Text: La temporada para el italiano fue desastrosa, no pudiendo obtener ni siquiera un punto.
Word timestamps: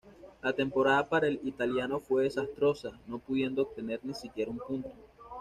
La 0.41 0.51
temporada 0.51 1.07
para 1.07 1.27
el 1.27 1.39
italiano 1.43 1.99
fue 1.99 2.23
desastrosa, 2.23 2.93
no 3.05 3.19
pudiendo 3.19 3.61
obtener 3.61 3.99
ni 4.01 4.15
siquiera 4.15 4.49
un 4.49 4.57
punto. 4.57 4.89